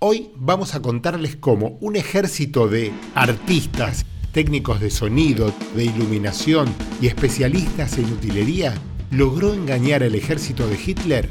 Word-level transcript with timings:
Hoy 0.00 0.30
vamos 0.36 0.76
a 0.76 0.80
contarles 0.80 1.34
cómo 1.34 1.76
un 1.80 1.96
ejército 1.96 2.68
de 2.68 2.92
artistas, 3.16 4.06
técnicos 4.30 4.80
de 4.80 4.90
sonido, 4.90 5.52
de 5.74 5.86
iluminación 5.86 6.72
y 7.00 7.08
especialistas 7.08 7.98
en 7.98 8.04
utilería 8.04 8.74
logró 9.10 9.52
engañar 9.52 10.04
al 10.04 10.14
ejército 10.14 10.68
de 10.68 10.76
Hitler 10.76 11.28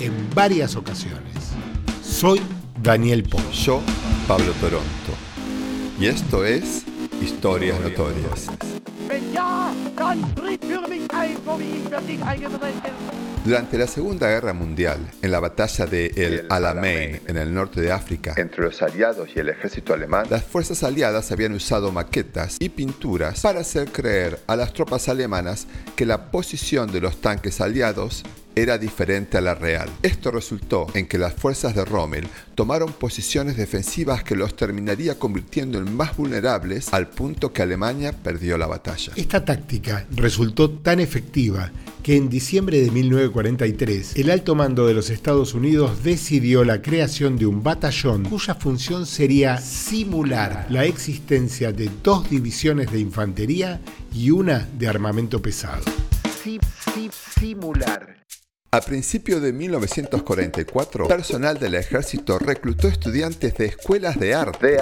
en 0.00 0.12
varias 0.36 0.76
ocasiones. 0.76 1.34
Soy 2.00 2.40
Daniel 2.80 3.24
Po. 3.24 3.40
Yo, 3.52 3.80
Pablo 4.28 4.52
Toronto. 4.60 4.86
Y 5.98 6.06
esto 6.06 6.44
es 6.44 6.84
Historias 7.20 7.80
Notorias. 7.80 8.46
Durante 13.46 13.78
la 13.78 13.86
Segunda 13.86 14.26
Guerra 14.26 14.52
Mundial, 14.54 14.98
en 15.22 15.30
la 15.30 15.38
batalla 15.38 15.86
de 15.86 16.06
El 16.16 16.46
Alamein, 16.48 17.20
en 17.28 17.36
el 17.36 17.54
norte 17.54 17.80
de 17.80 17.92
África, 17.92 18.34
entre 18.36 18.64
los 18.64 18.82
aliados 18.82 19.28
y 19.36 19.38
el 19.38 19.48
ejército 19.48 19.94
alemán, 19.94 20.26
las 20.28 20.42
fuerzas 20.42 20.82
aliadas 20.82 21.30
habían 21.30 21.52
usado 21.52 21.92
maquetas 21.92 22.56
y 22.58 22.70
pinturas 22.70 23.42
para 23.42 23.60
hacer 23.60 23.92
creer 23.92 24.40
a 24.48 24.56
las 24.56 24.72
tropas 24.72 25.08
alemanas 25.08 25.68
que 25.94 26.06
la 26.06 26.32
posición 26.32 26.90
de 26.90 27.00
los 27.00 27.20
tanques 27.20 27.60
aliados 27.60 28.24
era 28.56 28.78
diferente 28.78 29.36
a 29.36 29.42
la 29.42 29.54
real. 29.54 29.88
Esto 30.02 30.32
resultó 30.32 30.86
en 30.94 31.06
que 31.06 31.18
las 31.18 31.34
fuerzas 31.34 31.74
de 31.74 31.84
Rommel 31.84 32.26
tomaron 32.54 32.92
posiciones 32.94 33.56
defensivas 33.56 34.24
que 34.24 34.34
los 34.34 34.56
terminaría 34.56 35.18
convirtiendo 35.18 35.78
en 35.78 35.94
más 35.94 36.16
vulnerables 36.16 36.92
al 36.92 37.10
punto 37.10 37.52
que 37.52 37.62
Alemania 37.62 38.12
perdió 38.12 38.58
la 38.58 38.66
batalla. 38.66 39.12
Esta 39.14 39.44
táctica 39.44 40.06
resultó 40.10 40.70
tan 40.70 40.98
efectiva 41.00 41.70
que 42.06 42.16
en 42.16 42.28
diciembre 42.28 42.80
de 42.80 42.92
1943 42.92 44.14
el 44.14 44.30
alto 44.30 44.54
mando 44.54 44.86
de 44.86 44.94
los 44.94 45.10
Estados 45.10 45.54
Unidos 45.54 46.04
decidió 46.04 46.62
la 46.62 46.80
creación 46.80 47.36
de 47.36 47.46
un 47.46 47.64
batallón 47.64 48.22
cuya 48.26 48.54
función 48.54 49.06
sería 49.06 49.58
simular 49.58 50.68
la 50.70 50.84
existencia 50.84 51.72
de 51.72 51.90
dos 52.04 52.30
divisiones 52.30 52.92
de 52.92 53.00
infantería 53.00 53.80
y 54.14 54.30
una 54.30 54.68
de 54.78 54.86
armamento 54.86 55.42
pesado. 55.42 55.82
simular. 57.40 58.24
A 58.76 58.82
principios 58.82 59.40
de 59.40 59.54
1944, 59.54 61.08
personal 61.08 61.58
del 61.58 61.76
ejército 61.76 62.38
reclutó 62.38 62.88
estudiantes 62.88 63.56
de 63.56 63.64
escuelas 63.64 64.20
de 64.20 64.34
arte, 64.34 64.76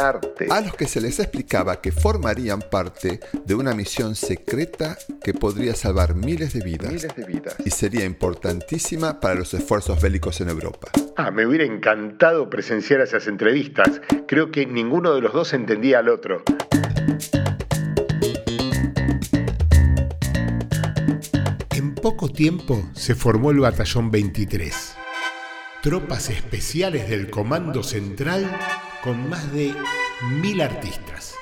a 0.50 0.60
los 0.62 0.74
que 0.74 0.88
se 0.88 1.00
les 1.00 1.20
explicaba 1.20 1.80
que 1.80 1.92
formarían 1.92 2.58
parte 2.58 3.20
de 3.44 3.54
una 3.54 3.72
misión 3.72 4.16
secreta 4.16 4.98
que 5.22 5.32
podría 5.32 5.76
salvar 5.76 6.16
miles 6.16 6.54
de 6.54 6.64
vidas, 6.64 6.92
miles 6.92 7.14
de 7.14 7.24
vidas. 7.24 7.54
y 7.64 7.70
sería 7.70 8.04
importantísima 8.04 9.20
para 9.20 9.36
los 9.36 9.54
esfuerzos 9.54 10.02
bélicos 10.02 10.40
en 10.40 10.48
Europa. 10.48 10.88
Ah, 11.14 11.30
me 11.30 11.46
hubiera 11.46 11.64
encantado 11.64 12.50
presenciar 12.50 13.00
esas 13.00 13.28
entrevistas. 13.28 14.00
Creo 14.26 14.50
que 14.50 14.66
ninguno 14.66 15.14
de 15.14 15.20
los 15.20 15.32
dos 15.32 15.52
entendía 15.52 16.00
al 16.00 16.08
otro. 16.08 16.42
Poco 22.04 22.28
tiempo 22.28 22.86
se 22.92 23.14
formó 23.14 23.50
el 23.50 23.60
Batallón 23.60 24.10
23, 24.10 24.94
tropas 25.82 26.28
especiales 26.28 27.08
del 27.08 27.30
Comando 27.30 27.82
Central 27.82 28.54
con 29.02 29.26
más 29.30 29.50
de 29.54 29.74
mil 30.42 30.60
artistas. 30.60 31.34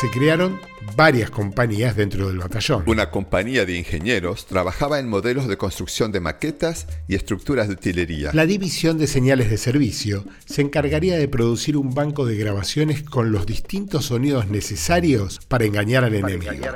Se 0.00 0.10
crearon 0.10 0.60
varias 0.96 1.30
compañías 1.30 1.94
dentro 1.94 2.26
del 2.26 2.38
batallón. 2.38 2.82
Una 2.88 3.12
compañía 3.12 3.64
de 3.64 3.78
ingenieros 3.78 4.46
trabajaba 4.46 4.98
en 4.98 5.08
modelos 5.08 5.46
de 5.46 5.56
construcción 5.56 6.10
de 6.10 6.18
maquetas 6.18 6.88
y 7.06 7.14
estructuras 7.14 7.68
de 7.68 7.74
utilería. 7.74 8.32
La 8.32 8.46
división 8.46 8.98
de 8.98 9.06
señales 9.06 9.48
de 9.48 9.58
servicio 9.58 10.24
se 10.44 10.62
encargaría 10.62 11.16
de 11.16 11.28
producir 11.28 11.76
un 11.76 11.94
banco 11.94 12.26
de 12.26 12.36
grabaciones 12.36 13.04
con 13.04 13.30
los 13.30 13.46
distintos 13.46 14.06
sonidos 14.06 14.48
necesarios 14.48 15.38
para 15.46 15.66
engañar 15.66 16.02
al 16.02 16.16
enemigo 16.16 16.66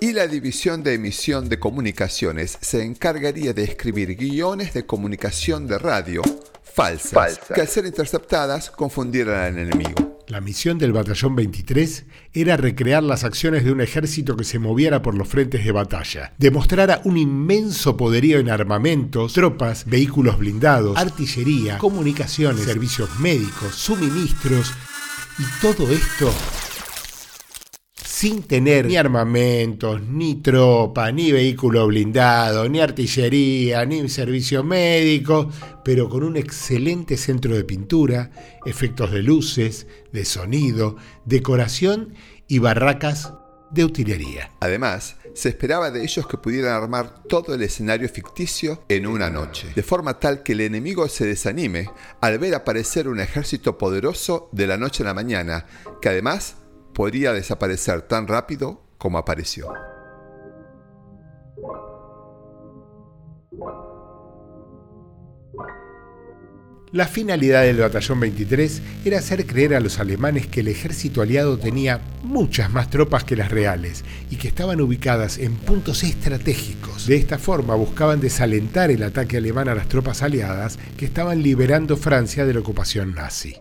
y 0.00 0.12
la 0.12 0.26
División 0.26 0.82
de 0.82 0.94
Emisión 0.94 1.48
de 1.48 1.58
Comunicaciones 1.58 2.56
se 2.60 2.82
encargaría 2.82 3.52
de 3.52 3.64
escribir 3.64 4.16
guiones 4.16 4.72
de 4.72 4.86
comunicación 4.86 5.66
de 5.66 5.78
radio 5.78 6.22
falsas, 6.62 7.38
que 7.54 7.60
al 7.60 7.68
ser 7.68 7.84
interceptadas 7.84 8.70
confundieran 8.70 9.40
al 9.40 9.58
enemigo. 9.58 10.22
La 10.28 10.40
misión 10.40 10.78
del 10.78 10.92
Batallón 10.92 11.34
23 11.36 12.04
era 12.32 12.56
recrear 12.56 13.02
las 13.02 13.24
acciones 13.24 13.64
de 13.64 13.72
un 13.72 13.80
ejército 13.80 14.36
que 14.36 14.44
se 14.44 14.58
moviera 14.58 15.02
por 15.02 15.14
los 15.14 15.28
frentes 15.28 15.64
de 15.64 15.72
batalla, 15.72 16.32
demostrara 16.38 17.02
un 17.04 17.18
inmenso 17.18 17.96
poderío 17.96 18.38
en 18.38 18.48
armamentos, 18.48 19.34
tropas, 19.34 19.84
vehículos 19.86 20.38
blindados, 20.38 20.96
artillería, 20.96 21.78
comunicaciones, 21.78 22.64
servicios 22.64 23.18
médicos, 23.18 23.74
suministros, 23.74 24.72
y 25.38 25.60
todo 25.60 25.90
esto 25.90 26.32
sin 28.20 28.42
tener 28.42 28.84
ni 28.84 28.98
armamentos, 28.98 30.02
ni 30.02 30.34
tropa, 30.42 31.10
ni 31.10 31.32
vehículo 31.32 31.86
blindado, 31.86 32.68
ni 32.68 32.78
artillería, 32.78 33.86
ni 33.86 34.06
servicio 34.10 34.62
médico, 34.62 35.48
pero 35.82 36.06
con 36.10 36.24
un 36.24 36.36
excelente 36.36 37.16
centro 37.16 37.56
de 37.56 37.64
pintura, 37.64 38.30
efectos 38.66 39.10
de 39.10 39.22
luces, 39.22 39.86
de 40.12 40.26
sonido, 40.26 40.96
decoración 41.24 42.12
y 42.46 42.58
barracas 42.58 43.32
de 43.70 43.86
utilería. 43.86 44.52
Además, 44.60 45.16
se 45.32 45.48
esperaba 45.48 45.90
de 45.90 46.02
ellos 46.02 46.26
que 46.26 46.36
pudieran 46.36 46.74
armar 46.74 47.22
todo 47.26 47.54
el 47.54 47.62
escenario 47.62 48.06
ficticio 48.10 48.84
en 48.90 49.06
una 49.06 49.30
noche, 49.30 49.72
de 49.74 49.82
forma 49.82 50.18
tal 50.18 50.42
que 50.42 50.52
el 50.52 50.60
enemigo 50.60 51.08
se 51.08 51.24
desanime 51.24 51.88
al 52.20 52.38
ver 52.38 52.54
aparecer 52.54 53.08
un 53.08 53.18
ejército 53.18 53.78
poderoso 53.78 54.50
de 54.52 54.66
la 54.66 54.76
noche 54.76 55.04
a 55.04 55.06
la 55.06 55.14
mañana, 55.14 55.64
que 56.02 56.10
además 56.10 56.56
podría 56.92 57.32
desaparecer 57.32 58.02
tan 58.02 58.26
rápido 58.26 58.82
como 58.98 59.18
apareció. 59.18 59.72
La 66.92 67.06
finalidad 67.06 67.62
del 67.62 67.76
Batallón 67.76 68.18
23 68.18 68.82
era 69.04 69.18
hacer 69.20 69.46
creer 69.46 69.76
a 69.76 69.80
los 69.80 70.00
alemanes 70.00 70.48
que 70.48 70.58
el 70.58 70.66
ejército 70.66 71.22
aliado 71.22 71.56
tenía 71.56 72.00
muchas 72.24 72.68
más 72.72 72.90
tropas 72.90 73.22
que 73.22 73.36
las 73.36 73.52
reales 73.52 74.04
y 74.28 74.36
que 74.36 74.48
estaban 74.48 74.80
ubicadas 74.80 75.38
en 75.38 75.54
puntos 75.54 76.02
estratégicos. 76.02 77.06
De 77.06 77.14
esta 77.14 77.38
forma 77.38 77.76
buscaban 77.76 78.18
desalentar 78.18 78.90
el 78.90 79.04
ataque 79.04 79.36
alemán 79.36 79.68
a 79.68 79.76
las 79.76 79.88
tropas 79.88 80.24
aliadas 80.24 80.80
que 80.96 81.04
estaban 81.04 81.44
liberando 81.44 81.96
Francia 81.96 82.44
de 82.44 82.54
la 82.54 82.60
ocupación 82.60 83.14
nazi. 83.14 83.54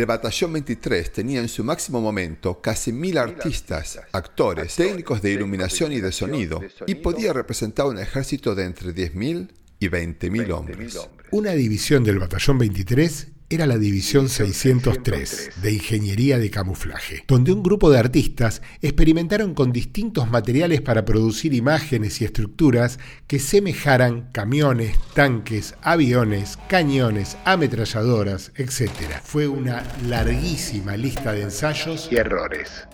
El 0.00 0.06
Batallón 0.06 0.54
23 0.54 1.12
tenía 1.12 1.40
en 1.40 1.48
su 1.50 1.62
máximo 1.62 2.00
momento 2.00 2.62
casi 2.62 2.90
mil 2.90 3.18
artistas, 3.18 4.00
actores, 4.12 4.74
técnicos 4.74 5.20
de 5.20 5.32
iluminación 5.32 5.92
y 5.92 6.00
de 6.00 6.10
sonido, 6.10 6.58
y 6.86 6.94
podía 6.94 7.34
representar 7.34 7.84
un 7.84 7.98
ejército 7.98 8.54
de 8.54 8.64
entre 8.64 8.94
10.000 8.94 9.50
y 9.78 9.88
20.000 9.88 10.52
hombres. 10.52 10.98
Una 11.32 11.52
división 11.52 12.02
del 12.02 12.18
Batallón 12.18 12.56
23 12.56 13.28
era 13.50 13.66
la 13.66 13.78
División 13.78 14.28
603 14.28 15.50
de 15.60 15.72
Ingeniería 15.72 16.38
de 16.38 16.50
Camuflaje, 16.50 17.24
donde 17.26 17.52
un 17.52 17.64
grupo 17.64 17.90
de 17.90 17.98
artistas 17.98 18.62
experimentaron 18.80 19.54
con 19.54 19.72
distintos 19.72 20.30
materiales 20.30 20.80
para 20.80 21.04
producir 21.04 21.52
imágenes 21.52 22.20
y 22.20 22.24
estructuras 22.24 23.00
que 23.26 23.40
semejaran 23.40 24.30
camiones, 24.30 24.96
tanques, 25.14 25.74
aviones, 25.82 26.58
cañones, 26.68 27.36
ametralladoras, 27.44 28.52
etc. 28.54 28.90
Fue 29.24 29.48
una 29.48 29.82
larguísima 30.06 30.96
lista 30.96 31.32
de 31.32 31.42
ensayos 31.42 32.08
y 32.12 32.16
errores 32.16 32.86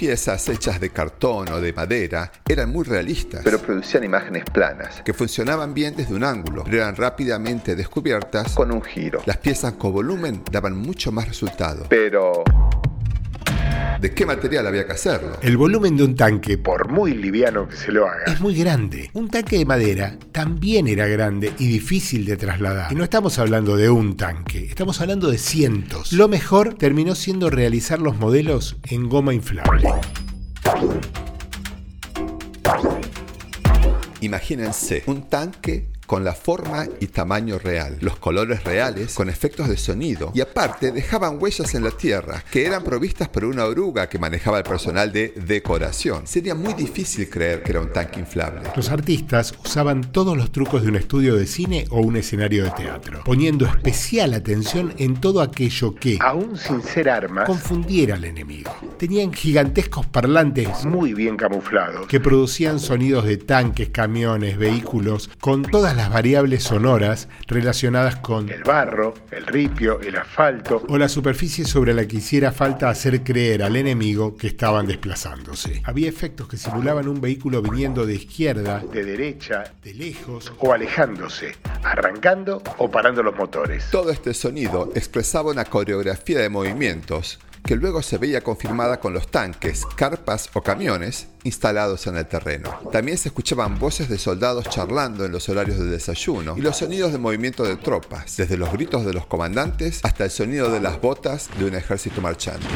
piezas 0.00 0.48
hechas 0.48 0.80
de 0.80 0.88
cartón 0.88 1.52
o 1.52 1.60
de 1.60 1.74
madera 1.74 2.32
eran 2.48 2.72
muy 2.72 2.84
realistas, 2.84 3.42
pero 3.44 3.58
producían 3.58 4.02
imágenes 4.02 4.44
planas, 4.50 5.02
que 5.02 5.12
funcionaban 5.12 5.74
bien 5.74 5.94
desde 5.94 6.14
un 6.14 6.24
ángulo, 6.24 6.64
pero 6.64 6.78
eran 6.78 6.96
rápidamente 6.96 7.76
descubiertas 7.76 8.54
con 8.54 8.72
un 8.72 8.80
giro. 8.80 9.20
Las 9.26 9.36
piezas 9.36 9.74
con 9.74 9.92
volumen 9.92 10.42
daban 10.50 10.74
mucho 10.74 11.12
más 11.12 11.28
resultado. 11.28 11.84
Pero... 11.90 12.44
¿De 14.00 14.14
qué 14.14 14.24
material 14.24 14.66
había 14.66 14.86
que 14.86 14.92
hacerlo? 14.92 15.36
El 15.42 15.58
volumen 15.58 15.94
de 15.94 16.04
un 16.04 16.16
tanque, 16.16 16.56
por 16.56 16.88
muy 16.88 17.12
liviano 17.12 17.68
que 17.68 17.76
se 17.76 17.92
lo 17.92 18.06
haga, 18.06 18.32
es 18.32 18.40
muy 18.40 18.54
grande. 18.54 19.10
Un 19.12 19.28
tanque 19.28 19.58
de 19.58 19.66
madera 19.66 20.16
también 20.32 20.88
era 20.88 21.06
grande 21.06 21.52
y 21.58 21.66
difícil 21.66 22.24
de 22.24 22.38
trasladar. 22.38 22.90
Y 22.90 22.94
no 22.94 23.04
estamos 23.04 23.38
hablando 23.38 23.76
de 23.76 23.90
un 23.90 24.16
tanque, 24.16 24.64
estamos 24.64 25.02
hablando 25.02 25.30
de 25.30 25.36
cientos. 25.36 26.14
Lo 26.14 26.28
mejor 26.28 26.74
terminó 26.74 27.14
siendo 27.14 27.50
realizar 27.50 27.98
los 27.98 28.16
modelos 28.16 28.78
en 28.84 29.10
goma 29.10 29.34
inflable. 29.34 29.86
Imagínense 34.22 35.02
un 35.06 35.28
tanque 35.28 35.89
con 36.10 36.24
la 36.24 36.34
forma 36.34 36.88
y 36.98 37.06
tamaño 37.06 37.60
real, 37.60 37.96
los 38.00 38.16
colores 38.16 38.64
reales, 38.64 39.14
con 39.14 39.30
efectos 39.30 39.68
de 39.68 39.76
sonido, 39.76 40.32
y 40.34 40.40
aparte 40.40 40.90
dejaban 40.90 41.40
huellas 41.40 41.72
en 41.76 41.84
la 41.84 41.92
tierra, 41.92 42.42
que 42.50 42.66
eran 42.66 42.82
provistas 42.82 43.28
por 43.28 43.44
una 43.44 43.64
oruga 43.64 44.08
que 44.08 44.18
manejaba 44.18 44.58
el 44.58 44.64
personal 44.64 45.12
de 45.12 45.32
decoración. 45.36 46.26
Sería 46.26 46.56
muy 46.56 46.74
difícil 46.74 47.30
creer 47.30 47.62
que 47.62 47.70
era 47.70 47.80
un 47.80 47.92
tanque 47.92 48.18
inflable. 48.18 48.62
Los 48.74 48.90
artistas 48.90 49.54
usaban 49.64 50.10
todos 50.10 50.36
los 50.36 50.50
trucos 50.50 50.82
de 50.82 50.88
un 50.88 50.96
estudio 50.96 51.36
de 51.36 51.46
cine 51.46 51.86
o 51.90 52.00
un 52.00 52.16
escenario 52.16 52.64
de 52.64 52.72
teatro, 52.72 53.22
poniendo 53.24 53.64
especial 53.64 54.34
atención 54.34 54.92
en 54.98 55.20
todo 55.20 55.40
aquello 55.40 55.94
que, 55.94 56.18
aún 56.20 56.56
sin 56.56 56.82
ser 56.82 57.08
armas, 57.08 57.46
confundiera 57.46 58.16
al 58.16 58.24
enemigo. 58.24 58.74
Tenían 58.98 59.32
gigantescos 59.32 60.06
parlantes 60.06 60.84
muy 60.84 61.14
bien 61.14 61.36
camuflados 61.36 62.08
que 62.08 62.18
producían 62.18 62.80
sonidos 62.80 63.26
de 63.26 63.36
tanques, 63.36 63.90
camiones, 63.90 64.58
vehículos, 64.58 65.30
con 65.38 65.62
todas 65.62 65.94
las 65.94 65.99
variables 66.08 66.62
sonoras 66.62 67.28
relacionadas 67.46 68.16
con 68.16 68.48
el 68.48 68.62
barro, 68.62 69.14
el 69.30 69.46
ripio, 69.46 70.00
el 70.00 70.16
asfalto 70.16 70.82
o 70.88 70.96
la 70.96 71.08
superficie 71.08 71.64
sobre 71.64 71.92
la 71.94 72.06
que 72.06 72.16
hiciera 72.16 72.52
falta 72.52 72.88
hacer 72.88 73.22
creer 73.22 73.62
al 73.62 73.76
enemigo 73.76 74.36
que 74.36 74.46
estaban 74.46 74.86
desplazándose. 74.86 75.82
Había 75.84 76.08
efectos 76.08 76.48
que 76.48 76.56
simulaban 76.56 77.08
un 77.08 77.20
vehículo 77.20 77.62
viniendo 77.62 78.06
de 78.06 78.14
izquierda, 78.14 78.82
de 78.92 79.04
derecha, 79.04 79.74
de 79.82 79.94
lejos 79.94 80.52
o 80.58 80.72
alejándose, 80.72 81.56
arrancando 81.82 82.62
o 82.78 82.90
parando 82.90 83.22
los 83.22 83.36
motores. 83.36 83.90
Todo 83.90 84.10
este 84.10 84.34
sonido 84.34 84.90
expresaba 84.94 85.50
una 85.50 85.64
coreografía 85.64 86.38
de 86.38 86.48
movimientos 86.48 87.38
que 87.70 87.76
luego 87.76 88.02
se 88.02 88.18
veía 88.18 88.40
confirmada 88.40 88.98
con 88.98 89.14
los 89.14 89.28
tanques, 89.28 89.86
carpas 89.94 90.50
o 90.54 90.60
camiones 90.60 91.28
instalados 91.44 92.08
en 92.08 92.16
el 92.16 92.26
terreno. 92.26 92.68
También 92.90 93.16
se 93.16 93.28
escuchaban 93.28 93.78
voces 93.78 94.08
de 94.08 94.18
soldados 94.18 94.68
charlando 94.68 95.24
en 95.24 95.30
los 95.30 95.48
horarios 95.48 95.78
de 95.78 95.84
desayuno 95.84 96.58
y 96.58 96.62
los 96.62 96.78
sonidos 96.78 97.12
de 97.12 97.18
movimiento 97.18 97.62
de 97.62 97.76
tropas, 97.76 98.36
desde 98.36 98.56
los 98.56 98.72
gritos 98.72 99.06
de 99.06 99.12
los 99.12 99.24
comandantes 99.26 100.00
hasta 100.02 100.24
el 100.24 100.32
sonido 100.32 100.68
de 100.68 100.80
las 100.80 101.00
botas 101.00 101.48
de 101.60 101.64
un 101.66 101.76
ejército 101.76 102.20
marchando. 102.20 102.66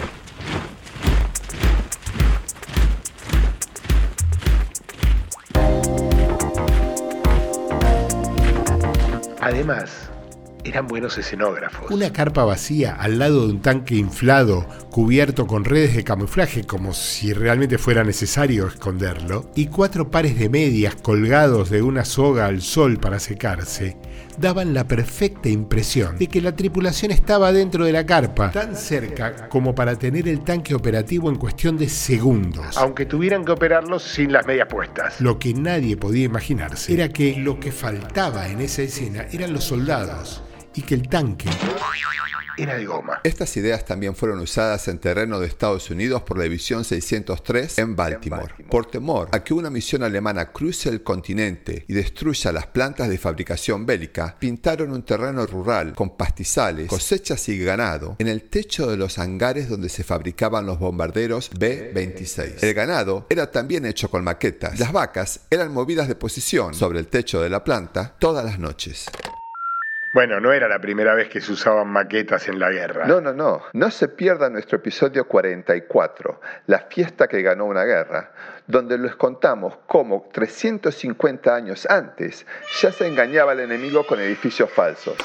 Además, 9.40 9.90
eran 10.64 10.86
buenos 10.86 11.18
escenógrafos. 11.18 11.90
Una 11.90 12.12
carpa 12.12 12.44
vacía 12.44 12.94
al 12.94 13.18
lado 13.18 13.46
de 13.46 13.52
un 13.52 13.60
tanque 13.60 13.96
inflado, 13.96 14.66
cubierto 14.94 15.48
con 15.48 15.64
redes 15.64 15.96
de 15.96 16.04
camuflaje 16.04 16.62
como 16.62 16.92
si 16.92 17.32
realmente 17.32 17.78
fuera 17.78 18.04
necesario 18.04 18.68
esconderlo, 18.68 19.50
y 19.56 19.66
cuatro 19.66 20.08
pares 20.08 20.38
de 20.38 20.48
medias 20.48 20.94
colgados 20.94 21.68
de 21.68 21.82
una 21.82 22.04
soga 22.04 22.46
al 22.46 22.62
sol 22.62 22.98
para 22.98 23.18
secarse, 23.18 23.96
daban 24.38 24.72
la 24.72 24.86
perfecta 24.86 25.48
impresión 25.48 26.16
de 26.16 26.28
que 26.28 26.40
la 26.40 26.54
tripulación 26.54 27.10
estaba 27.10 27.50
dentro 27.50 27.84
de 27.84 27.90
la 27.90 28.06
carpa, 28.06 28.52
tan 28.52 28.76
cerca 28.76 29.48
como 29.48 29.74
para 29.74 29.96
tener 29.96 30.28
el 30.28 30.44
tanque 30.44 30.76
operativo 30.76 31.28
en 31.28 31.38
cuestión 31.38 31.76
de 31.76 31.88
segundos. 31.88 32.78
Aunque 32.78 33.04
tuvieran 33.04 33.44
que 33.44 33.50
operarlo 33.50 33.98
sin 33.98 34.32
las 34.32 34.46
medias 34.46 34.68
puestas. 34.68 35.20
Lo 35.20 35.40
que 35.40 35.54
nadie 35.54 35.96
podía 35.96 36.26
imaginarse 36.26 36.94
era 36.94 37.08
que 37.08 37.34
lo 37.34 37.58
que 37.58 37.72
faltaba 37.72 38.48
en 38.48 38.60
esa 38.60 38.82
escena 38.82 39.26
eran 39.32 39.52
los 39.52 39.64
soldados 39.64 40.40
y 40.72 40.82
que 40.82 40.94
el 40.94 41.08
tanque 41.08 41.48
era 42.56 42.76
de 42.76 42.86
goma. 42.86 43.20
Estas 43.24 43.56
ideas 43.56 43.84
también 43.84 44.14
fueron 44.14 44.40
usadas 44.40 44.88
en 44.88 44.98
terreno 44.98 45.40
de 45.40 45.46
Estados 45.46 45.90
Unidos 45.90 46.22
por 46.22 46.38
la 46.38 46.44
División 46.44 46.84
603 46.84 47.78
en 47.78 47.96
Baltimore, 47.96 48.54
por 48.70 48.86
temor 48.86 49.28
a 49.32 49.42
que 49.42 49.54
una 49.54 49.70
misión 49.70 50.02
alemana 50.02 50.52
cruce 50.52 50.88
el 50.88 51.02
continente 51.02 51.84
y 51.88 51.92
destruya 51.92 52.52
las 52.52 52.66
plantas 52.66 53.08
de 53.08 53.18
fabricación 53.18 53.86
bélica, 53.86 54.36
pintaron 54.38 54.92
un 54.92 55.02
terreno 55.02 55.46
rural 55.46 55.94
con 55.94 56.16
pastizales, 56.16 56.88
cosechas 56.88 57.48
y 57.48 57.58
ganado 57.58 58.16
en 58.18 58.28
el 58.28 58.44
techo 58.44 58.90
de 58.90 58.96
los 58.96 59.18
hangares 59.18 59.68
donde 59.68 59.88
se 59.88 60.04
fabricaban 60.04 60.66
los 60.66 60.78
bombarderos 60.78 61.50
B-26. 61.58 62.62
El 62.62 62.74
ganado 62.74 63.26
era 63.28 63.50
también 63.50 63.86
hecho 63.86 64.10
con 64.10 64.24
maquetas. 64.24 64.78
Las 64.78 64.92
vacas 64.92 65.40
eran 65.50 65.72
movidas 65.72 66.08
de 66.08 66.14
posición 66.14 66.74
sobre 66.74 66.98
el 66.98 67.08
techo 67.08 67.40
de 67.40 67.50
la 67.50 67.64
planta 67.64 68.14
todas 68.18 68.44
las 68.44 68.58
noches. 68.58 69.06
Bueno, 70.14 70.38
no 70.38 70.52
era 70.52 70.68
la 70.68 70.78
primera 70.78 71.12
vez 71.16 71.28
que 71.28 71.40
se 71.40 71.50
usaban 71.50 71.88
maquetas 71.88 72.46
en 72.46 72.60
la 72.60 72.70
guerra. 72.70 73.04
No, 73.04 73.20
no, 73.20 73.32
no. 73.32 73.62
No 73.72 73.90
se 73.90 74.06
pierda 74.06 74.48
nuestro 74.48 74.76
episodio 74.76 75.26
44, 75.26 76.40
la 76.68 76.78
fiesta 76.88 77.26
que 77.26 77.42
ganó 77.42 77.64
una 77.64 77.82
guerra, 77.82 78.30
donde 78.68 78.96
les 78.96 79.16
contamos 79.16 79.76
cómo 79.88 80.28
350 80.32 81.52
años 81.52 81.84
antes 81.90 82.46
ya 82.80 82.92
se 82.92 83.08
engañaba 83.08 83.50
al 83.52 83.60
enemigo 83.60 84.06
con 84.06 84.20
edificios 84.20 84.70
falsos. 84.70 85.16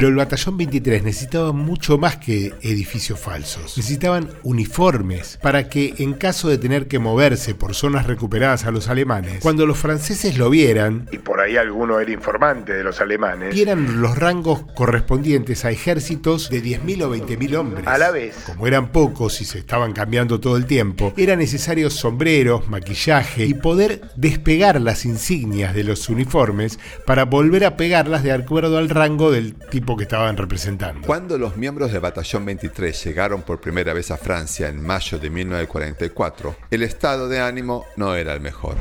Pero 0.00 0.08
el 0.08 0.16
batallón 0.16 0.56
23 0.56 1.02
necesitaba 1.02 1.52
mucho 1.52 1.98
más 1.98 2.16
que 2.16 2.54
edificios 2.62 3.20
falsos. 3.20 3.76
Necesitaban 3.76 4.30
uniformes 4.44 5.38
para 5.42 5.68
que 5.68 5.92
en 5.98 6.14
caso 6.14 6.48
de 6.48 6.56
tener 6.56 6.88
que 6.88 6.98
moverse 6.98 7.54
por 7.54 7.74
zonas 7.74 8.06
recuperadas 8.06 8.64
a 8.64 8.70
los 8.70 8.88
alemanes, 8.88 9.40
cuando 9.42 9.66
los 9.66 9.76
franceses 9.76 10.38
lo 10.38 10.48
vieran, 10.48 11.06
y 11.12 11.18
por 11.18 11.38
ahí 11.38 11.58
alguno 11.58 12.00
era 12.00 12.10
informante 12.10 12.72
de 12.72 12.82
los 12.82 12.98
alemanes, 13.02 13.54
vieran 13.54 14.00
los 14.00 14.16
rangos 14.16 14.62
correspondientes 14.74 15.66
a 15.66 15.70
ejércitos 15.70 16.48
de 16.48 16.62
10.000 16.62 17.02
o 17.02 17.14
20.000 17.14 17.56
hombres. 17.56 17.86
A 17.86 17.98
la 17.98 18.10
vez, 18.10 18.36
como 18.46 18.66
eran 18.66 18.92
pocos 18.92 19.42
y 19.42 19.44
se 19.44 19.58
estaban 19.58 19.92
cambiando 19.92 20.40
todo 20.40 20.56
el 20.56 20.64
tiempo, 20.64 21.12
era 21.18 21.36
necesario 21.36 21.90
sombreros, 21.90 22.70
maquillaje 22.70 23.44
y 23.44 23.52
poder 23.52 24.00
despegar 24.16 24.80
las 24.80 25.04
insignias 25.04 25.74
de 25.74 25.84
los 25.84 26.08
uniformes 26.08 26.78
para 27.04 27.26
volver 27.26 27.66
a 27.66 27.76
pegarlas 27.76 28.22
de 28.22 28.32
acuerdo 28.32 28.78
al 28.78 28.88
rango 28.88 29.30
del 29.30 29.56
tipo 29.56 29.89
que 29.96 30.04
estaban 30.04 30.36
representando. 30.36 31.06
Cuando 31.06 31.38
los 31.38 31.56
miembros 31.56 31.92
del 31.92 32.00
Batallón 32.00 32.44
23 32.44 33.04
llegaron 33.04 33.42
por 33.42 33.60
primera 33.60 33.92
vez 33.92 34.10
a 34.10 34.16
Francia 34.16 34.68
en 34.68 34.82
mayo 34.82 35.18
de 35.18 35.30
1944, 35.30 36.56
el 36.70 36.82
estado 36.82 37.28
de 37.28 37.40
ánimo 37.40 37.84
no 37.96 38.14
era 38.14 38.32
el 38.32 38.40
mejor. 38.40 38.76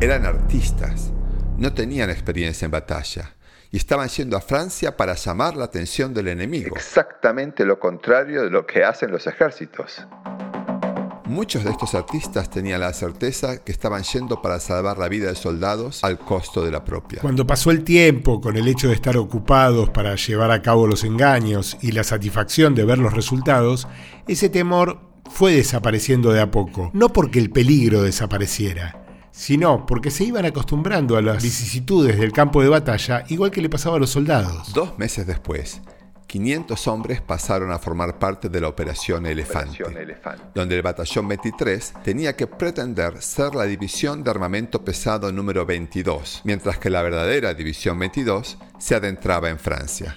Eran 0.00 0.24
artistas, 0.24 1.12
no 1.56 1.72
tenían 1.72 2.10
experiencia 2.10 2.64
en 2.64 2.70
batalla 2.70 3.34
y 3.70 3.76
estaban 3.76 4.08
yendo 4.08 4.36
a 4.36 4.40
Francia 4.40 4.96
para 4.96 5.14
llamar 5.14 5.56
la 5.56 5.64
atención 5.64 6.14
del 6.14 6.28
enemigo. 6.28 6.76
Exactamente 6.76 7.64
lo 7.64 7.80
contrario 7.80 8.42
de 8.42 8.50
lo 8.50 8.66
que 8.66 8.84
hacen 8.84 9.10
los 9.10 9.26
ejércitos. 9.26 10.06
Muchos 11.26 11.64
de 11.64 11.70
estos 11.70 11.94
artistas 11.94 12.50
tenían 12.50 12.80
la 12.80 12.92
certeza 12.92 13.64
que 13.64 13.72
estaban 13.72 14.02
yendo 14.02 14.42
para 14.42 14.60
salvar 14.60 14.98
la 14.98 15.08
vida 15.08 15.28
de 15.28 15.34
soldados 15.34 16.04
al 16.04 16.18
costo 16.18 16.62
de 16.62 16.70
la 16.70 16.84
propia. 16.84 17.20
Cuando 17.22 17.46
pasó 17.46 17.70
el 17.70 17.82
tiempo 17.82 18.42
con 18.42 18.58
el 18.58 18.68
hecho 18.68 18.88
de 18.88 18.94
estar 18.94 19.16
ocupados 19.16 19.88
para 19.88 20.16
llevar 20.16 20.50
a 20.50 20.60
cabo 20.60 20.86
los 20.86 21.02
engaños 21.02 21.78
y 21.80 21.92
la 21.92 22.04
satisfacción 22.04 22.74
de 22.74 22.84
ver 22.84 22.98
los 22.98 23.14
resultados, 23.14 23.88
ese 24.28 24.50
temor 24.50 25.00
fue 25.30 25.54
desapareciendo 25.54 26.30
de 26.30 26.42
a 26.42 26.50
poco. 26.50 26.90
No 26.92 27.08
porque 27.08 27.38
el 27.38 27.50
peligro 27.50 28.02
desapareciera, 28.02 29.02
sino 29.30 29.86
porque 29.86 30.10
se 30.10 30.24
iban 30.24 30.44
acostumbrando 30.44 31.16
a 31.16 31.22
las 31.22 31.42
vicisitudes 31.42 32.18
del 32.18 32.32
campo 32.32 32.60
de 32.60 32.68
batalla, 32.68 33.24
igual 33.28 33.50
que 33.50 33.62
le 33.62 33.70
pasaba 33.70 33.96
a 33.96 33.98
los 33.98 34.10
soldados. 34.10 34.74
Dos 34.74 34.98
meses 34.98 35.26
después, 35.26 35.80
500 36.26 36.88
hombres 36.88 37.20
pasaron 37.20 37.70
a 37.70 37.78
formar 37.78 38.18
parte 38.18 38.48
de 38.48 38.60
la 38.60 38.68
Operación 38.68 39.26
Elefante, 39.26 39.84
donde 40.54 40.76
el 40.76 40.82
Batallón 40.82 41.28
23 41.28 41.94
tenía 42.02 42.34
que 42.34 42.46
pretender 42.46 43.22
ser 43.22 43.54
la 43.54 43.64
división 43.64 44.24
de 44.24 44.30
armamento 44.30 44.84
pesado 44.84 45.30
número 45.30 45.64
22, 45.64 46.42
mientras 46.44 46.78
que 46.78 46.90
la 46.90 47.02
verdadera 47.02 47.54
División 47.54 47.98
22 47.98 48.58
se 48.78 48.94
adentraba 48.94 49.50
en 49.50 49.58
Francia. 49.58 50.14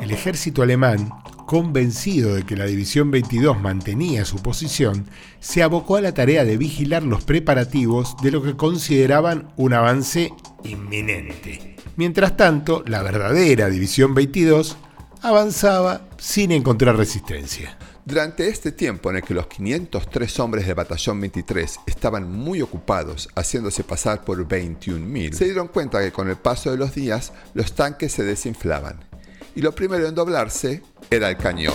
El 0.00 0.10
ejército 0.10 0.62
alemán, 0.62 1.10
convencido 1.46 2.34
de 2.34 2.44
que 2.44 2.56
la 2.56 2.66
División 2.66 3.10
22 3.10 3.60
mantenía 3.60 4.24
su 4.24 4.42
posición, 4.42 5.06
se 5.40 5.62
abocó 5.62 5.96
a 5.96 6.00
la 6.00 6.14
tarea 6.14 6.44
de 6.44 6.56
vigilar 6.56 7.02
los 7.02 7.24
preparativos 7.24 8.16
de 8.22 8.30
lo 8.30 8.42
que 8.42 8.56
consideraban 8.56 9.52
un 9.56 9.72
avance 9.74 10.32
inminente. 10.64 11.77
Mientras 11.98 12.36
tanto, 12.36 12.84
la 12.86 13.02
verdadera 13.02 13.68
División 13.68 14.14
22 14.14 14.76
avanzaba 15.22 16.02
sin 16.16 16.52
encontrar 16.52 16.96
resistencia. 16.96 17.76
Durante 18.04 18.46
este 18.46 18.70
tiempo 18.70 19.10
en 19.10 19.16
el 19.16 19.22
que 19.24 19.34
los 19.34 19.48
503 19.48 20.38
hombres 20.38 20.64
del 20.64 20.76
batallón 20.76 21.20
23 21.20 21.80
estaban 21.86 22.30
muy 22.30 22.62
ocupados 22.62 23.28
haciéndose 23.34 23.82
pasar 23.82 24.24
por 24.24 24.38
21.000, 24.46 25.32
se 25.32 25.46
dieron 25.46 25.66
cuenta 25.66 26.00
que 26.00 26.12
con 26.12 26.28
el 26.30 26.36
paso 26.36 26.70
de 26.70 26.76
los 26.76 26.94
días 26.94 27.32
los 27.54 27.72
tanques 27.72 28.12
se 28.12 28.22
desinflaban 28.22 29.00
y 29.56 29.62
lo 29.62 29.74
primero 29.74 30.06
en 30.06 30.14
doblarse 30.14 30.82
era 31.10 31.28
el 31.28 31.36
cañón. 31.36 31.74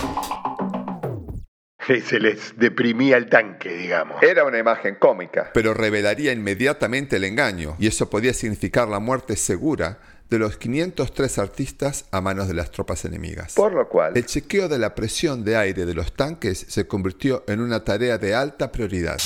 Se 1.86 2.18
les 2.18 2.56
deprimía 2.56 3.18
el 3.18 3.28
tanque, 3.28 3.76
digamos. 3.76 4.22
Era 4.22 4.46
una 4.46 4.58
imagen 4.58 4.94
cómica, 4.94 5.50
pero 5.52 5.74
revelaría 5.74 6.32
inmediatamente 6.32 7.16
el 7.16 7.24
engaño 7.24 7.76
y 7.78 7.88
eso 7.88 8.08
podía 8.08 8.32
significar 8.32 8.88
la 8.88 9.00
muerte 9.00 9.36
segura 9.36 9.98
de 10.30 10.38
los 10.38 10.56
503 10.56 11.38
artistas 11.38 12.06
a 12.10 12.20
manos 12.20 12.48
de 12.48 12.54
las 12.54 12.70
tropas 12.70 13.04
enemigas. 13.04 13.54
Por 13.54 13.72
lo 13.72 13.88
cual, 13.88 14.16
el 14.16 14.26
chequeo 14.26 14.68
de 14.68 14.78
la 14.78 14.94
presión 14.94 15.44
de 15.44 15.56
aire 15.56 15.86
de 15.86 15.94
los 15.94 16.12
tanques 16.12 16.66
se 16.68 16.86
convirtió 16.86 17.44
en 17.46 17.60
una 17.60 17.84
tarea 17.84 18.18
de 18.18 18.34
alta 18.34 18.72
prioridad. 18.72 19.18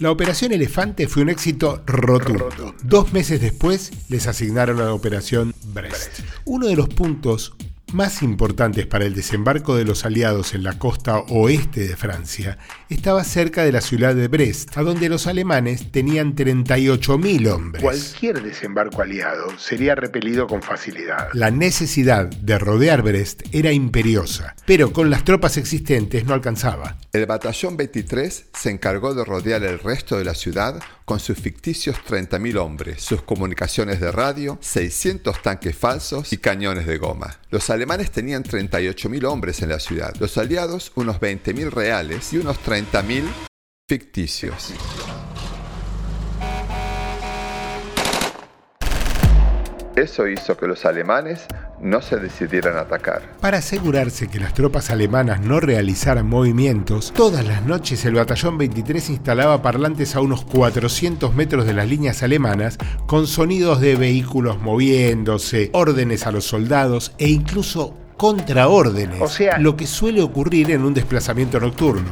La 0.00 0.12
operación 0.12 0.52
Elefante 0.52 1.08
fue 1.08 1.22
un 1.22 1.28
éxito 1.28 1.82
rotundo. 1.84 2.48
Dos 2.84 3.12
meses 3.12 3.40
después 3.40 3.90
les 4.08 4.28
asignaron 4.28 4.80
a 4.80 4.84
la 4.84 4.94
operación 4.94 5.52
Brest. 5.64 6.20
Uno 6.44 6.68
de 6.68 6.76
los 6.76 6.88
puntos 6.88 7.56
más 7.92 8.22
importantes 8.22 8.86
para 8.86 9.06
el 9.06 9.14
desembarco 9.14 9.76
de 9.76 9.84
los 9.84 10.04
aliados 10.04 10.54
en 10.54 10.62
la 10.62 10.78
costa 10.78 11.18
oeste 11.18 11.88
de 11.88 11.96
Francia 11.96 12.58
estaba 12.88 13.24
cerca 13.24 13.64
de 13.64 13.72
la 13.72 13.80
ciudad 13.80 14.14
de 14.14 14.28
Brest, 14.28 14.76
a 14.76 14.82
donde 14.82 15.08
los 15.08 15.26
alemanes 15.26 15.90
tenían 15.90 16.34
38.000 16.34 17.50
hombres. 17.50 17.82
Cualquier 17.82 18.42
desembarco 18.42 19.02
aliado 19.02 19.58
sería 19.58 19.94
repelido 19.94 20.46
con 20.46 20.62
facilidad. 20.62 21.28
La 21.32 21.50
necesidad 21.50 22.26
de 22.26 22.58
rodear 22.58 23.02
Brest 23.02 23.42
era 23.52 23.72
imperiosa, 23.72 24.54
pero 24.66 24.92
con 24.92 25.10
las 25.10 25.24
tropas 25.24 25.56
existentes 25.56 26.24
no 26.24 26.34
alcanzaba. 26.34 26.96
El 27.12 27.26
batallón 27.26 27.76
23 27.76 28.46
se 28.52 28.70
encargó 28.70 29.14
de 29.14 29.24
rodear 29.24 29.62
el 29.64 29.78
resto 29.78 30.18
de 30.18 30.24
la 30.24 30.34
ciudad 30.34 30.80
con 31.04 31.20
sus 31.20 31.38
ficticios 31.38 31.96
30.000 32.06 32.58
hombres, 32.58 33.02
sus 33.02 33.22
comunicaciones 33.22 33.98
de 33.98 34.12
radio, 34.12 34.58
600 34.60 35.40
tanques 35.40 35.74
falsos 35.74 36.34
y 36.34 36.36
cañones 36.36 36.86
de 36.86 36.98
goma. 36.98 37.38
Los 37.50 37.70
alemanes 37.78 38.10
tenían 38.10 38.42
38.000 38.42 39.24
hombres 39.24 39.62
en 39.62 39.68
la 39.68 39.78
ciudad, 39.78 40.12
los 40.18 40.36
aliados 40.36 40.90
unos 40.96 41.20
20.000 41.20 41.70
reales 41.70 42.32
y 42.32 42.38
unos 42.38 42.58
30.000 42.58 43.24
ficticios. 43.88 44.72
Eso 49.98 50.28
hizo 50.28 50.56
que 50.56 50.68
los 50.68 50.84
alemanes 50.84 51.40
no 51.80 52.00
se 52.00 52.18
decidieran 52.18 52.76
a 52.76 52.82
atacar. 52.82 53.22
Para 53.40 53.58
asegurarse 53.58 54.28
que 54.28 54.38
las 54.38 54.54
tropas 54.54 54.90
alemanas 54.90 55.40
no 55.40 55.58
realizaran 55.58 56.28
movimientos, 56.28 57.12
todas 57.16 57.44
las 57.44 57.64
noches 57.66 58.04
el 58.04 58.14
batallón 58.14 58.58
23 58.58 59.10
instalaba 59.10 59.60
parlantes 59.60 60.14
a 60.14 60.20
unos 60.20 60.44
400 60.44 61.34
metros 61.34 61.66
de 61.66 61.74
las 61.74 61.88
líneas 61.88 62.22
alemanas 62.22 62.78
con 63.08 63.26
sonidos 63.26 63.80
de 63.80 63.96
vehículos 63.96 64.60
moviéndose, 64.60 65.70
órdenes 65.72 66.28
a 66.28 66.30
los 66.30 66.44
soldados 66.44 67.10
e 67.18 67.28
incluso 67.28 67.96
contraórdenes, 68.16 69.20
O 69.20 69.26
sea- 69.26 69.58
lo 69.58 69.76
que 69.76 69.88
suele 69.88 70.22
ocurrir 70.22 70.70
en 70.70 70.84
un 70.84 70.94
desplazamiento 70.94 71.58
nocturno. 71.58 72.08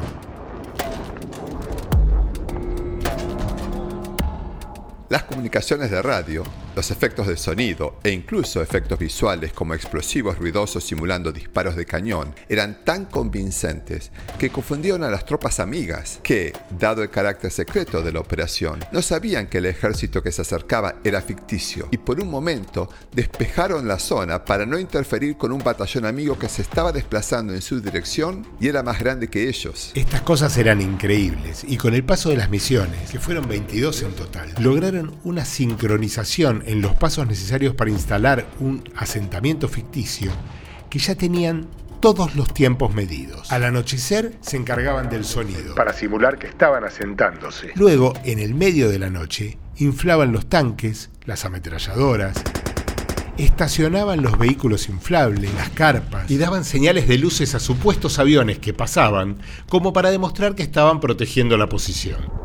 Las 5.09 5.23
comunicaciones 5.23 5.91
de 5.93 6.03
radio, 6.03 6.43
los 6.77 6.91
efectos 6.91 7.27
de 7.27 7.39
sonido 7.39 7.99
e 8.05 8.11
incluso 8.11 8.61
efectos 8.61 8.99
visuales 8.99 9.55
como 9.55 9.73
explosivos 9.73 10.39
ruidosos 10.39 10.85
simulando 10.85 11.33
disparos 11.33 11.75
de 11.75 11.87
cañón 11.87 12.35
eran 12.51 12.85
tan 12.85 13.07
convincentes 13.07 14.13
que 14.39 14.51
confundieron 14.51 15.03
a 15.03 15.09
las 15.09 15.25
tropas 15.25 15.59
amigas 15.59 16.21
que, 16.23 16.53
dado 16.79 17.03
el 17.03 17.09
carácter 17.09 17.51
secreto 17.51 18.03
de 18.03 18.13
la 18.13 18.21
operación, 18.21 18.85
no 18.93 19.01
sabían 19.01 19.47
que 19.47 19.59
el 19.59 19.65
ejército 19.65 20.23
que 20.23 20.31
se 20.31 20.43
acercaba 20.43 20.97
era 21.03 21.23
ficticio 21.23 21.89
y 21.91 21.97
por 21.97 22.21
un 22.21 22.29
momento 22.29 22.91
despejaron 23.11 23.89
la 23.89 23.99
zona 23.99 24.45
para 24.45 24.67
no 24.67 24.79
interferir 24.79 25.39
con 25.39 25.53
un 25.53 25.65
batallón 25.65 26.05
amigo 26.05 26.39
que 26.39 26.51
se 26.51 26.61
estaba 26.61 26.93
desplazando 26.93 27.55
en 27.55 27.63
su 27.63 27.81
dirección 27.81 28.47
y 28.61 28.69
era 28.69 28.83
más 28.83 29.01
grande 29.01 29.29
que 29.29 29.49
ellos. 29.49 29.93
Estas 29.95 30.21
cosas 30.21 30.55
eran 30.59 30.83
increíbles 30.83 31.65
y 31.67 31.79
con 31.79 31.95
el 31.95 32.05
paso 32.05 32.29
de 32.29 32.37
las 32.37 32.51
misiones, 32.51 33.11
que 33.11 33.19
fueron 33.19 33.49
22 33.49 34.03
en 34.03 34.13
total, 34.13 34.55
lograron 34.59 35.19
una 35.25 35.47
sincronización 35.47 36.66
en 36.67 36.83
los 36.83 36.95
pasos 36.95 37.27
necesarios 37.27 37.75
para 37.75 37.91
instalar 37.91 38.47
un 38.61 38.85
asentamiento 38.97 39.69
ficticio 39.69 40.31
que 40.91 40.99
ya 40.99 41.15
tenían 41.15 41.69
todos 42.01 42.37
los 42.37 42.53
tiempos 42.53 42.95
medidos. 42.95 43.51
Al 43.51 43.65
anochecer 43.65 44.37
se 44.41 44.57
encargaban 44.57 45.09
del 45.09 45.25
sonido. 45.25 45.75
Para 45.75 45.93
simular 45.93 46.39
que 46.39 46.47
estaban 46.47 46.85
asentándose. 46.85 47.73
Luego, 47.75 48.13
en 48.25 48.39
el 48.39 48.55
medio 48.55 48.91
de 48.91 48.99
la 48.99 49.11
noche, 49.11 49.59
inflaban 49.77 50.33
los 50.33 50.47
tanques, 50.47 51.11
las 51.25 51.45
ametralladoras, 51.45 52.37
estacionaban 53.39 54.23
los 54.23 54.39
vehículos 54.39 54.89
inflables, 54.89 55.53
las 55.55 55.71
carpas, 55.71 56.31
y 56.31 56.39
daban 56.39 56.65
señales 56.65 57.07
de 57.09 57.19
luces 57.19 57.55
a 57.55 57.61
supuestos 57.61 58.19
aviones 58.19 58.59
que 58.59 58.73
pasaban, 58.73 59.39
como 59.69 59.93
para 59.93 60.11
demostrar 60.11 60.55
que 60.55 60.63
estaban 60.63 61.01
protegiendo 61.01 61.57
la 61.57 61.69
posición. 61.69 62.36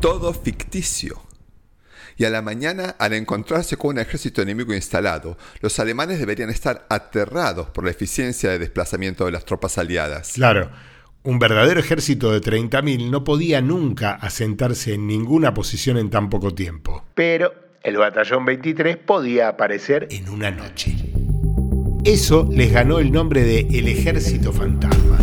Todo 0.00 0.32
ficticio. 0.32 1.20
Y 2.16 2.24
a 2.24 2.30
la 2.30 2.42
mañana, 2.42 2.96
al 2.98 3.12
encontrarse 3.12 3.76
con 3.76 3.90
un 3.90 3.98
ejército 3.98 4.42
enemigo 4.42 4.74
instalado, 4.74 5.38
los 5.60 5.78
alemanes 5.78 6.18
deberían 6.18 6.50
estar 6.50 6.86
aterrados 6.90 7.68
por 7.70 7.84
la 7.84 7.90
eficiencia 7.90 8.50
de 8.50 8.58
desplazamiento 8.58 9.24
de 9.24 9.32
las 9.32 9.44
tropas 9.44 9.78
aliadas. 9.78 10.32
Claro, 10.34 10.70
un 11.22 11.38
verdadero 11.38 11.80
ejército 11.80 12.32
de 12.32 12.40
30.000 12.40 13.10
no 13.10 13.24
podía 13.24 13.60
nunca 13.60 14.12
asentarse 14.12 14.94
en 14.94 15.06
ninguna 15.06 15.54
posición 15.54 15.96
en 15.98 16.10
tan 16.10 16.28
poco 16.28 16.54
tiempo. 16.54 17.04
Pero 17.14 17.52
el 17.82 17.96
batallón 17.96 18.44
23 18.44 18.96
podía 18.98 19.48
aparecer 19.48 20.08
En 20.10 20.28
una 20.28 20.50
noche. 20.50 20.96
Eso 22.04 22.48
les 22.50 22.72
ganó 22.72 22.98
el 22.98 23.12
nombre 23.12 23.44
de 23.44 23.60
el 23.70 23.88
ejército 23.88 24.52
fantasma. 24.52 25.19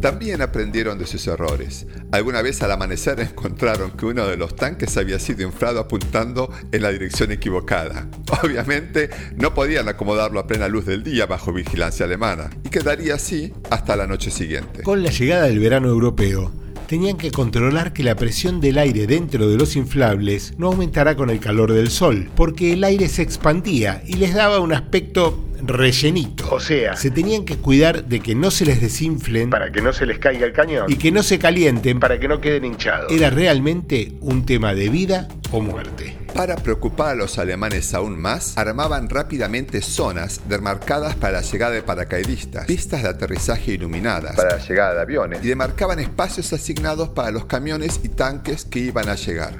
También 0.00 0.40
aprendieron 0.40 0.98
de 0.98 1.06
sus 1.06 1.26
errores. 1.26 1.86
Alguna 2.10 2.40
vez 2.40 2.62
al 2.62 2.72
amanecer 2.72 3.20
encontraron 3.20 3.90
que 3.92 4.06
uno 4.06 4.26
de 4.26 4.36
los 4.36 4.56
tanques 4.56 4.96
había 4.96 5.18
sido 5.18 5.42
inflado 5.42 5.78
apuntando 5.78 6.50
en 6.72 6.82
la 6.82 6.90
dirección 6.90 7.32
equivocada. 7.32 8.08
Obviamente 8.42 9.10
no 9.36 9.52
podían 9.52 9.88
acomodarlo 9.88 10.40
a 10.40 10.46
plena 10.46 10.68
luz 10.68 10.86
del 10.86 11.02
día 11.02 11.26
bajo 11.26 11.52
vigilancia 11.52 12.06
alemana 12.06 12.50
y 12.64 12.70
quedaría 12.70 13.14
así 13.14 13.52
hasta 13.70 13.94
la 13.96 14.06
noche 14.06 14.30
siguiente. 14.30 14.82
Con 14.82 15.02
la 15.02 15.10
llegada 15.10 15.44
del 15.44 15.58
verano 15.58 15.88
europeo, 15.88 16.50
tenían 16.90 17.16
que 17.16 17.30
controlar 17.30 17.92
que 17.92 18.02
la 18.02 18.16
presión 18.16 18.60
del 18.60 18.76
aire 18.76 19.06
dentro 19.06 19.48
de 19.48 19.56
los 19.56 19.76
inflables 19.76 20.54
no 20.58 20.66
aumentara 20.66 21.14
con 21.14 21.30
el 21.30 21.38
calor 21.38 21.72
del 21.72 21.88
sol, 21.88 22.28
porque 22.34 22.72
el 22.72 22.82
aire 22.82 23.06
se 23.06 23.22
expandía 23.22 24.02
y 24.08 24.14
les 24.14 24.34
daba 24.34 24.58
un 24.58 24.72
aspecto 24.72 25.38
rellenito. 25.64 26.48
O 26.50 26.58
sea- 26.58 26.96
se 26.96 27.12
tenían 27.12 27.44
que 27.44 27.54
cuidar 27.54 28.06
de 28.06 28.18
que 28.18 28.34
no 28.34 28.50
se 28.50 28.64
les 28.66 28.80
desinflen 28.80 29.50
para 29.50 29.70
que 29.70 29.80
no 29.80 29.92
se 29.92 30.04
les 30.04 30.18
caiga 30.18 30.44
el 30.44 30.52
cañón 30.52 30.86
y 30.90 30.96
que 30.96 31.12
no 31.12 31.22
se 31.22 31.38
calienten. 31.38 32.00
para 32.00 32.18
que 32.18 32.26
no 32.26 32.40
queden 32.40 32.64
hinchados. 32.64 33.12
Era 33.12 33.30
realmente 33.30 34.14
un 34.20 34.44
tema 34.44 34.74
de 34.74 34.88
vida 34.88 35.28
o 35.52 35.60
muerte. 35.60 36.16
Para 36.34 36.56
preocupar 36.56 37.10
a 37.10 37.14
los 37.14 37.38
alemanes 37.38 37.92
aún 37.92 38.18
más, 38.18 38.56
armaban 38.56 39.10
rápidamente 39.10 39.82
zonas 39.82 40.40
demarcadas 40.48 41.14
para 41.16 41.34
la 41.34 41.42
llegada 41.42 41.74
de 41.74 41.82
paracaidistas, 41.82 42.66
pistas 42.66 43.02
de 43.02 43.08
aterrizaje 43.10 43.72
iluminadas 43.72 44.36
Para 44.36 44.56
la 44.56 44.64
llegada 44.64 44.94
de 44.94 45.00
aviones. 45.02 45.44
y 45.44 45.48
demarcaban 45.48 45.98
espacios 45.98 46.52
asignados 46.52 47.10
para 47.10 47.30
los 47.30 47.44
camiones 47.44 48.00
y 48.02 48.08
tanques 48.08 48.64
que 48.64 48.78
iban 48.78 49.08
a 49.08 49.16
llegar. 49.16 49.54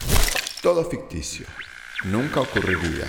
Todo 0.63 0.85
ficticio. 0.89 1.47
Nunca 2.05 2.41
ocurriría. 2.41 3.05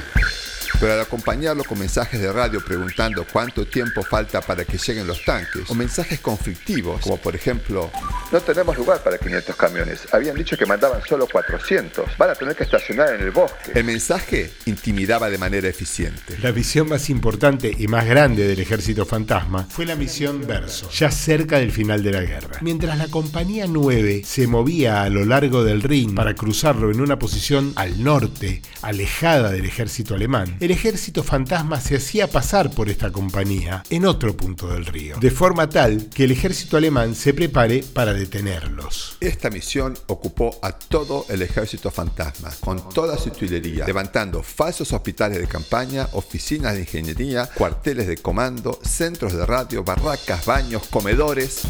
Pero 0.82 0.94
al 0.94 1.00
acompañarlo 1.02 1.64
con 1.64 1.78
mensajes 1.78 2.20
de 2.20 2.34
radio 2.34 2.60
preguntando 2.66 3.24
cuánto 3.32 3.68
tiempo 3.68 4.02
falta 4.02 4.42
para 4.42 4.66
que 4.66 4.80
lleguen 4.80 5.06
los 5.06 5.24
tanques, 5.24 5.70
o 5.70 5.76
mensajes 5.76 6.20
conflictivos, 6.20 7.02
como 7.02 7.18
por 7.18 7.36
ejemplo, 7.36 7.92
No 8.32 8.40
tenemos 8.42 8.76
lugar 8.76 9.04
para 9.04 9.20
500 9.20 9.56
camiones. 9.56 10.08
Habían 10.12 10.36
dicho 10.36 10.58
que 10.58 10.66
mandaban 10.66 11.02
solo 11.08 11.28
400. 11.32 12.18
Van 12.18 12.32
a 12.32 12.34
tener 12.34 12.56
que 12.56 12.64
estacionar 12.64 13.14
en 13.14 13.22
el 13.22 13.30
bosque. 13.30 13.74
el 13.76 13.84
mensaje 13.84 14.52
intimidaba 14.66 15.30
de 15.30 15.38
manera 15.38 15.68
eficiente. 15.68 16.38
La 16.42 16.52
misión 16.52 16.90
más 16.90 17.12
importante 17.12 17.72
y 17.78 17.88
más 17.88 18.08
grande 18.08 18.48
del 18.48 18.60
ejército 18.60 19.06
fantasma 19.06 19.68
fue 19.70 19.86
la 19.86 19.96
misión 19.96 20.48
Verso, 20.48 20.90
ya 20.90 21.12
cerca 21.12 21.60
del 21.60 21.72
final 21.72 22.02
de 22.02 22.12
la 22.12 22.22
guerra. 22.22 22.58
Mientras 22.62 22.98
la 22.98 23.08
compañía 23.10 23.66
9 23.68 24.24
se 24.26 24.48
movía 24.48 25.04
a 25.04 25.10
lo 25.10 25.26
largo 25.26 25.64
del 25.64 25.84
Rin 25.84 26.16
para 26.16 26.34
cruzarlo 26.34 26.90
en 26.90 27.02
una 27.02 27.20
posición 27.20 27.74
al 27.76 28.04
norte, 28.04 28.64
alejada 28.82 29.52
del 29.52 29.66
ejército 29.66 30.16
alemán, 30.16 30.58
ejército 30.72 31.24
fantasma 31.24 31.80
se 31.80 31.98
hacía 31.98 32.28
pasar 32.28 32.72
por 32.72 32.90
esta 32.90 33.12
compañía 33.12 33.84
en 33.90 34.06
otro 34.06 34.36
punto 34.36 34.68
del 34.68 34.86
río, 34.86 35.18
de 35.20 35.32
forma 35.32 35.70
tal 35.70 36.10
que 36.10 36.24
el 36.24 36.32
ejército 36.32 36.78
alemán 36.78 37.16
se 37.16 37.34
prepare 37.34 37.84
para 37.84 38.14
detenerlos. 38.14 39.18
Esta 39.20 39.50
misión 39.50 39.98
ocupó 40.08 40.58
a 40.62 40.72
todo 40.72 41.26
el 41.30 41.42
ejército 41.42 41.92
fantasma, 41.92 42.52
con 42.60 42.90
toda 42.90 43.18
su 43.18 43.30
utilería, 43.30 43.86
levantando 43.86 44.44
falsos 44.44 44.92
hospitales 44.94 45.40
de 45.40 45.48
campaña, 45.48 46.08
oficinas 46.14 46.74
de 46.74 46.82
ingeniería, 46.82 47.48
cuarteles 47.48 48.08
de 48.08 48.18
comando, 48.18 48.80
centros 48.84 49.34
de 49.34 49.46
radio, 49.46 49.84
barracas, 49.84 50.46
baños, 50.46 50.84
comedores. 50.90 51.62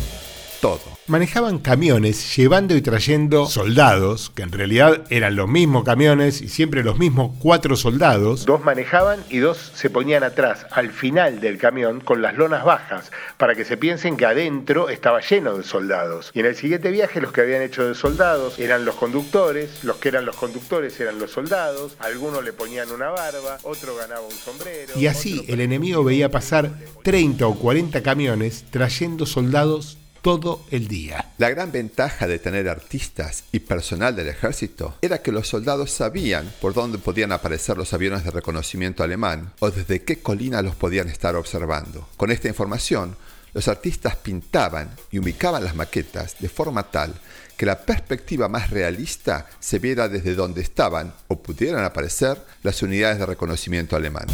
Todo. 0.61 0.79
Manejaban 1.07 1.59
camiones 1.59 2.37
llevando 2.37 2.75
y 2.75 2.81
trayendo 2.81 3.47
soldados, 3.47 4.29
que 4.33 4.43
en 4.43 4.51
realidad 4.51 5.03
eran 5.09 5.35
los 5.35 5.49
mismos 5.49 5.83
camiones 5.83 6.41
y 6.41 6.47
siempre 6.47 6.83
los 6.83 6.99
mismos 6.99 7.35
cuatro 7.39 7.75
soldados. 7.75 8.45
Dos 8.45 8.63
manejaban 8.63 9.19
y 9.29 9.39
dos 9.39 9.71
se 9.73 9.89
ponían 9.89 10.23
atrás, 10.23 10.67
al 10.71 10.91
final 10.91 11.41
del 11.41 11.57
camión, 11.57 11.99
con 11.99 12.21
las 12.21 12.37
lonas 12.37 12.63
bajas, 12.63 13.11
para 13.37 13.55
que 13.55 13.65
se 13.65 13.75
piensen 13.75 14.15
que 14.15 14.25
adentro 14.25 14.89
estaba 14.89 15.19
lleno 15.19 15.57
de 15.57 15.63
soldados. 15.63 16.31
Y 16.33 16.39
en 16.39 16.45
el 16.45 16.55
siguiente 16.55 16.91
viaje 16.91 17.19
los 17.19 17.33
que 17.33 17.41
habían 17.41 17.63
hecho 17.63 17.85
de 17.85 17.95
soldados 17.95 18.59
eran 18.59 18.85
los 18.85 18.95
conductores, 18.95 19.83
los 19.83 19.97
que 19.97 20.09
eran 20.09 20.25
los 20.25 20.35
conductores 20.35 20.97
eran 20.99 21.19
los 21.19 21.31
soldados, 21.31 21.97
algunos 21.99 22.43
le 22.45 22.53
ponían 22.53 22.91
una 22.91 23.09
barba, 23.09 23.57
otro 23.63 23.95
ganaba 23.95 24.21
un 24.21 24.31
sombrero. 24.31 24.93
Y 24.95 25.07
así 25.07 25.43
el 25.47 25.59
enemigo 25.59 26.03
veía 26.03 26.29
pasar 26.29 26.71
30 27.03 27.47
o 27.47 27.55
40 27.55 28.03
camiones 28.03 28.65
trayendo 28.69 29.25
soldados 29.25 29.97
todo 30.21 30.65
el 30.71 30.87
día. 30.87 31.33
La 31.37 31.49
gran 31.49 31.71
ventaja 31.71 32.27
de 32.27 32.39
tener 32.39 32.69
artistas 32.69 33.43
y 33.51 33.59
personal 33.59 34.15
del 34.15 34.27
ejército 34.27 34.95
era 35.01 35.21
que 35.21 35.31
los 35.31 35.47
soldados 35.47 35.91
sabían 35.91 36.51
por 36.61 36.73
dónde 36.73 36.97
podían 36.97 37.31
aparecer 37.31 37.77
los 37.77 37.93
aviones 37.93 38.23
de 38.23 38.31
reconocimiento 38.31 39.03
alemán 39.03 39.53
o 39.59 39.71
desde 39.71 40.03
qué 40.03 40.19
colina 40.21 40.61
los 40.61 40.75
podían 40.75 41.09
estar 41.09 41.35
observando. 41.35 42.07
Con 42.17 42.31
esta 42.31 42.47
información, 42.47 43.15
los 43.53 43.67
artistas 43.67 44.15
pintaban 44.15 44.91
y 45.11 45.19
ubicaban 45.19 45.63
las 45.63 45.75
maquetas 45.75 46.37
de 46.39 46.49
forma 46.49 46.83
tal 46.83 47.13
que 47.57 47.65
la 47.65 47.79
perspectiva 47.79 48.47
más 48.47 48.69
realista 48.69 49.47
se 49.59 49.79
viera 49.79 50.07
desde 50.07 50.35
donde 50.35 50.61
estaban 50.61 51.13
o 51.27 51.41
pudieran 51.41 51.83
aparecer 51.83 52.41
las 52.63 52.81
unidades 52.81 53.19
de 53.19 53.25
reconocimiento 53.25 53.95
alemán. 53.95 54.25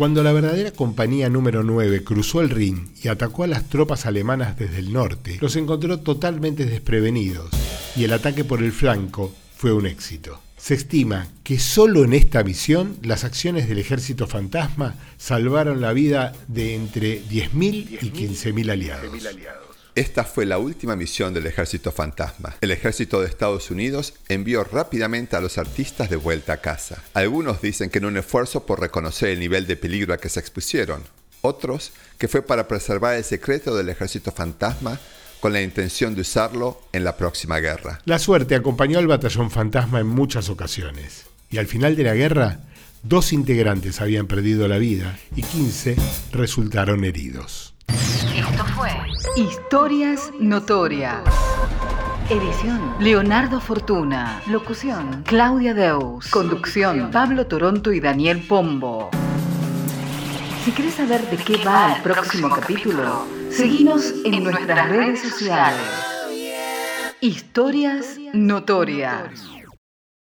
Cuando 0.00 0.22
la 0.22 0.32
verdadera 0.32 0.70
compañía 0.70 1.28
número 1.28 1.62
9 1.62 2.02
cruzó 2.04 2.40
el 2.40 2.48
Rin 2.48 2.88
y 3.02 3.08
atacó 3.08 3.44
a 3.44 3.46
las 3.46 3.68
tropas 3.68 4.06
alemanas 4.06 4.56
desde 4.56 4.78
el 4.78 4.94
norte, 4.94 5.36
los 5.42 5.56
encontró 5.56 6.00
totalmente 6.00 6.64
desprevenidos 6.64 7.50
y 7.94 8.04
el 8.04 8.14
ataque 8.14 8.42
por 8.42 8.62
el 8.62 8.72
flanco 8.72 9.30
fue 9.54 9.74
un 9.74 9.84
éxito. 9.84 10.40
Se 10.56 10.72
estima 10.72 11.28
que 11.44 11.58
solo 11.58 12.02
en 12.02 12.14
esta 12.14 12.42
misión 12.42 12.96
las 13.02 13.24
acciones 13.24 13.68
del 13.68 13.76
ejército 13.76 14.26
fantasma 14.26 14.94
salvaron 15.18 15.82
la 15.82 15.92
vida 15.92 16.32
de 16.48 16.76
entre 16.76 17.22
10.000 17.22 17.98
y 18.00 18.10
15.000 18.10 18.70
aliados. 18.70 19.69
Esta 20.00 20.24
fue 20.24 20.46
la 20.46 20.56
última 20.56 20.96
misión 20.96 21.34
del 21.34 21.46
Ejército 21.46 21.92
Fantasma. 21.92 22.56
El 22.62 22.70
Ejército 22.70 23.20
de 23.20 23.26
Estados 23.26 23.70
Unidos 23.70 24.14
envió 24.30 24.64
rápidamente 24.64 25.36
a 25.36 25.42
los 25.42 25.58
artistas 25.58 26.08
de 26.08 26.16
vuelta 26.16 26.54
a 26.54 26.60
casa. 26.62 27.02
Algunos 27.12 27.60
dicen 27.60 27.90
que 27.90 27.98
en 27.98 28.06
un 28.06 28.16
esfuerzo 28.16 28.64
por 28.64 28.80
reconocer 28.80 29.28
el 29.28 29.38
nivel 29.38 29.66
de 29.66 29.76
peligro 29.76 30.14
a 30.14 30.16
que 30.16 30.30
se 30.30 30.40
expusieron. 30.40 31.02
Otros 31.42 31.92
que 32.16 32.28
fue 32.28 32.40
para 32.40 32.66
preservar 32.66 33.16
el 33.16 33.24
secreto 33.24 33.76
del 33.76 33.90
Ejército 33.90 34.32
Fantasma 34.32 34.98
con 35.38 35.52
la 35.52 35.60
intención 35.60 36.14
de 36.14 36.22
usarlo 36.22 36.80
en 36.94 37.04
la 37.04 37.18
próxima 37.18 37.58
guerra. 37.58 38.00
La 38.06 38.18
suerte 38.18 38.54
acompañó 38.54 38.98
al 38.98 39.06
batallón 39.06 39.50
Fantasma 39.50 40.00
en 40.00 40.06
muchas 40.06 40.48
ocasiones. 40.48 41.26
Y 41.50 41.58
al 41.58 41.66
final 41.66 41.94
de 41.94 42.04
la 42.04 42.14
guerra, 42.14 42.60
dos 43.02 43.34
integrantes 43.34 44.00
habían 44.00 44.26
perdido 44.26 44.66
la 44.66 44.78
vida 44.78 45.18
y 45.36 45.42
15 45.42 45.96
resultaron 46.32 47.04
heridos. 47.04 47.74
Fue 48.74 48.90
Historias 49.36 50.32
Notorias. 50.38 51.22
Edición 52.28 52.94
Leonardo 52.98 53.60
Fortuna. 53.60 54.40
Locución 54.46 55.22
Claudia 55.26 55.74
Deus. 55.74 56.30
Conducción 56.30 57.10
Pablo 57.10 57.46
Toronto 57.46 57.92
y 57.92 58.00
Daniel 58.00 58.44
Pombo. 58.46 59.10
Si 60.64 60.72
quieres 60.72 60.94
saber 60.94 61.22
de 61.30 61.36
qué 61.36 61.64
va 61.64 61.94
el 61.94 62.02
próximo 62.02 62.50
capítulo, 62.50 63.26
seguimos 63.50 64.12
en 64.24 64.44
nuestras 64.44 64.88
redes 64.88 65.20
sociales. 65.22 65.80
Historias 67.20 68.18
Notorias. 68.32 69.59